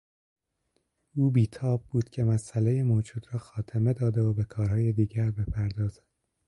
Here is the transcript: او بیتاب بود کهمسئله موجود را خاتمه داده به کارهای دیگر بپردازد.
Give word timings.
او 1.15 1.31
بیتاب 1.31 1.83
بود 1.83 2.09
کهمسئله 2.09 2.83
موجود 2.83 3.27
را 3.31 3.39
خاتمه 3.39 3.93
داده 3.93 4.33
به 4.33 4.43
کارهای 4.43 4.93
دیگر 4.93 5.31
بپردازد. 5.31 6.03